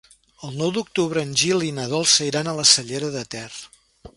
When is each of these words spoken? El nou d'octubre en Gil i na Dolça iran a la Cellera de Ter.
El 0.45 0.53
nou 0.61 0.71
d'octubre 0.77 1.23
en 1.27 1.35
Gil 1.41 1.65
i 1.67 1.69
na 1.81 1.85
Dolça 1.93 2.27
iran 2.31 2.49
a 2.53 2.57
la 2.61 2.67
Cellera 2.73 3.13
de 3.19 3.25
Ter. 3.37 3.47